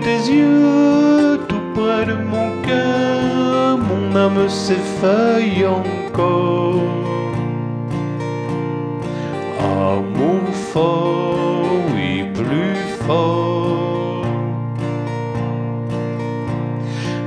tes 0.00 0.30
yeux, 0.32 1.38
tout 1.48 1.66
près 1.74 2.06
de 2.06 2.14
mon 2.14 2.62
cœur, 2.62 3.78
mon 3.78 4.16
âme 4.16 4.48
s'effeuille 4.48 5.66
encore. 5.66 6.80
Amour 9.60 10.46
fort, 10.72 11.66
oui, 11.94 12.24
plus 12.34 12.76
fort. 13.06 14.24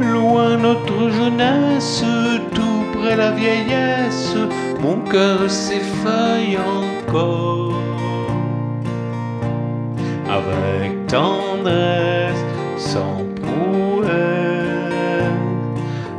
Loin 0.00 0.56
notre 0.56 1.10
jeunesse, 1.10 2.04
tout 2.54 2.98
près 2.98 3.16
la 3.16 3.32
vieillesse, 3.32 4.36
mon 4.80 4.98
cœur 5.10 5.50
s'effeuille 5.50 6.58
encore. 6.58 7.93
Avec 10.28 11.06
tendresse, 11.06 12.44
sans 12.76 13.24
prouesse, 13.42 14.10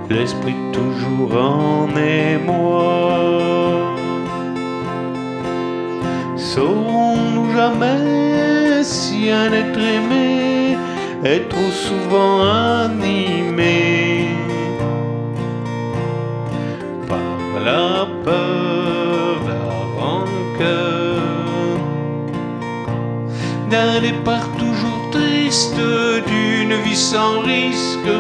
l'esprit 0.10 0.56
toujours 0.72 1.36
en 1.36 1.88
émoi. 1.96 2.76
Saurons-nous 6.36 7.52
jamais 7.54 8.84
si 8.84 9.32
un 9.32 9.52
être 9.52 9.80
aimé 9.80 10.78
est 11.24 11.50
trop 11.50 11.72
souvent 11.72 12.44
animé 12.86 14.28
par 17.08 17.64
la 17.64 18.05
d'un 23.76 24.00
départ 24.00 24.48
toujours 24.58 25.02
triste, 25.12 25.82
d'une 26.32 26.76
vie 26.86 27.02
sans 27.12 27.40
risque 27.42 28.14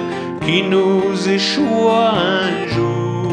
qui 0.45 0.57
nous 0.73 1.03
échoua 1.37 2.03
un 2.39 2.67
jour. 2.73 3.31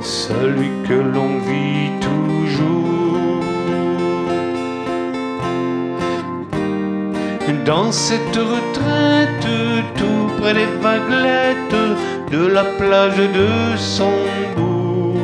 celui 0.00 0.70
que 0.88 0.98
l'on 1.14 1.32
vit 1.48 1.90
toujours. 2.08 3.44
Dans 7.70 7.92
cette 7.92 8.38
retraite, 8.54 9.46
tout 9.98 10.26
près 10.38 10.54
des 10.60 10.70
vaguelettes 10.86 11.80
de 12.32 12.46
la 12.46 12.64
plage 12.64 13.18
de 13.18 13.76
son 13.76 14.14
bout. 14.56 15.18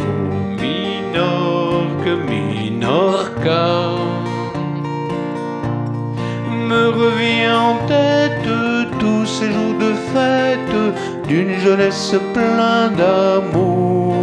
Au 0.00 0.14
Minorque, 0.60 2.10
Minorca, 2.28 3.68
me 6.68 6.84
revient 7.02 7.54
en 7.70 7.76
tête 7.86 8.48
tous 8.98 9.24
ces 9.26 9.52
jours 9.52 9.76
de 9.84 9.92
fête 10.12 10.76
d'une 11.28 11.54
jeunesse 11.60 12.16
pleine 12.34 12.96
d'amour. 12.98 14.16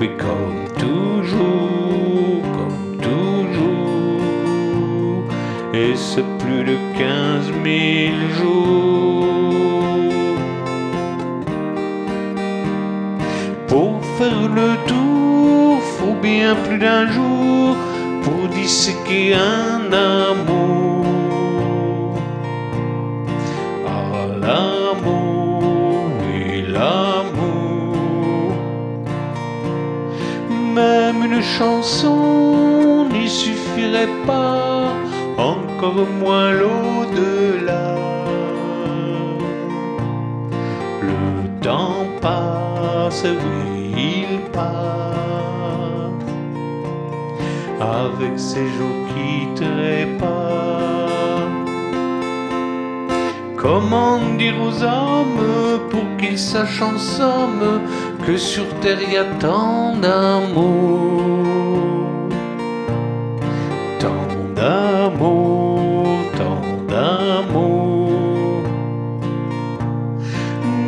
Oui, 0.00 0.10
comme 0.18 0.62
toujours, 0.80 1.09
c'est 6.00 6.28
plus 6.38 6.64
de 6.64 6.76
quinze 6.98 7.50
mille 7.62 8.24
jours. 8.38 9.26
Pour 13.68 13.92
faire 14.18 14.44
le 14.60 14.70
tour, 14.90 15.80
faut 15.98 16.18
bien 16.22 16.54
plus 16.66 16.78
d'un 16.78 17.06
jour 17.12 17.76
pour 18.24 18.48
disséquer 18.48 19.34
un 19.34 19.92
amour. 19.92 21.06
Ah, 23.86 24.26
l'amour, 24.44 25.62
oui, 26.20 26.64
l'amour. 26.76 28.54
Même 30.74 31.20
une 31.28 31.42
chanson 31.42 33.06
n'y 33.12 33.28
suffirait 33.28 34.14
pas, 34.26 34.94
encore 35.38 36.06
moins 36.20 36.52
l'au-delà. 36.52 37.94
Le 41.02 41.60
temps 41.60 42.06
passe, 42.20 43.24
oui, 43.24 43.92
il 43.96 44.40
passe, 44.50 46.24
avec 47.80 48.38
ces 48.38 48.66
jours 48.76 49.00
qui 49.10 49.54
trépassent. 49.54 50.40
Comment 53.56 54.18
dire 54.38 54.54
aux 54.58 54.82
hommes 54.82 55.80
pour 55.90 56.06
qu'ils 56.18 56.38
sachent 56.38 56.82
en 56.82 56.96
somme 56.96 57.82
que 58.26 58.36
sur 58.36 58.66
terre 58.80 59.02
y 59.12 59.16
a 59.18 59.24
tant 59.38 59.96
d'amour, 59.96 61.29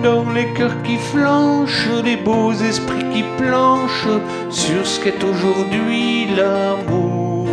dans 0.03 0.29
les 0.31 0.47
cœurs 0.55 0.83
qui 0.83 0.97
flanchent, 0.97 1.89
les 2.05 2.17
beaux 2.17 2.53
esprits 2.53 3.09
qui 3.13 3.25
planchent 3.39 4.09
sur 4.51 4.87
ce 4.87 5.01
qu'est 5.01 5.23
aujourd'hui 5.23 6.27
l'amour. 6.37 7.49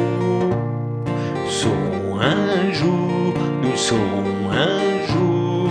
Saurons 1.48 2.20
un 2.20 2.72
jour, 2.72 3.34
nous 3.62 3.76
saurons 3.76 4.44
un 4.52 4.82
jour, 5.12 5.70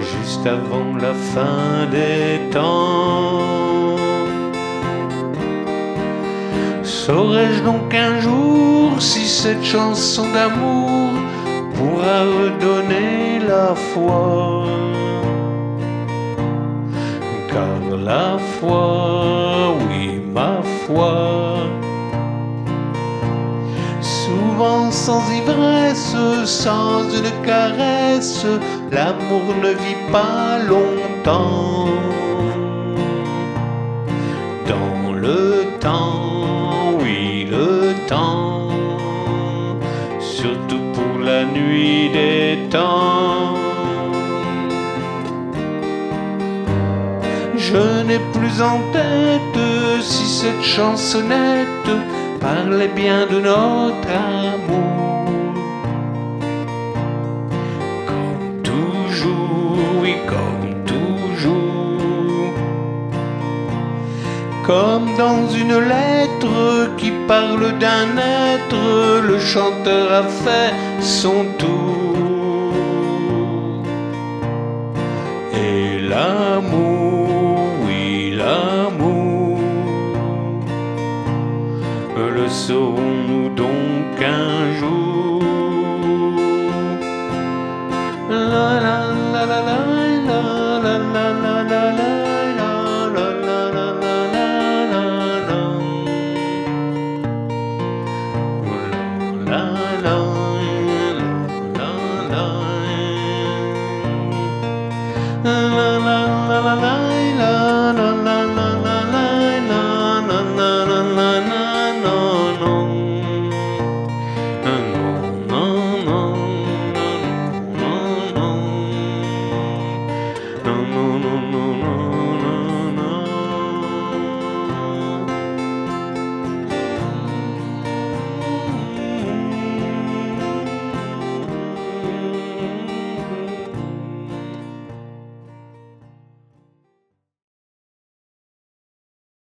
juste 0.00 0.46
avant 0.46 0.96
la 1.00 1.14
fin 1.14 1.86
des 1.90 2.50
temps. 2.50 3.40
Saurais-je 6.82 7.62
donc 7.62 7.94
un 7.94 8.20
jour 8.20 9.00
si 9.00 9.26
cette 9.26 9.64
chanson 9.64 10.24
d'amour 10.32 11.10
pourra 11.82 12.18
redonner 12.38 13.40
la 13.50 13.74
foi 13.74 14.66
Car 17.52 17.82
la 18.10 18.38
foi, 18.38 19.74
oui, 19.82 20.22
ma 20.34 20.62
foi, 20.82 21.58
souvent 24.00 24.90
sans 24.90 25.22
ivresse, 25.40 26.16
sans 26.46 27.02
une 27.20 27.32
caresse, 27.44 28.46
l'amour 28.90 29.46
ne 29.62 29.72
vit 29.84 30.02
pas 30.10 30.60
longtemps. 30.72 31.88
Dans 34.72 35.12
le 35.12 35.66
temps, 35.78 36.96
oui, 37.02 37.46
le 37.50 37.92
temps, 38.08 38.70
surtout 40.20 40.91
la 41.32 41.44
nuit 41.44 42.10
des 42.18 42.68
temps. 42.68 43.54
Je 47.56 47.82
n'ai 48.06 48.22
plus 48.36 48.56
en 48.60 48.78
tête 48.98 49.62
si 50.10 50.24
cette 50.40 50.64
chansonnette 50.74 51.92
parlait 52.40 52.94
bien 53.02 53.20
de 53.32 53.38
notre 53.50 54.10
amour. 54.44 54.91
Comme 64.64 65.16
dans 65.18 65.48
une 65.48 65.76
lettre 65.76 66.94
qui 66.96 67.10
parle 67.26 67.78
d'un 67.78 68.16
être, 68.16 69.20
le 69.20 69.38
chanteur 69.40 70.12
a 70.12 70.22
fait 70.22 70.72
son 71.00 71.44
tour. 71.58 72.16
Et 75.52 75.98
l'amour, 75.98 77.58
oui, 77.84 78.34
l'amour, 78.36 79.58
le 82.16 82.48
saurons-nous 82.48 83.48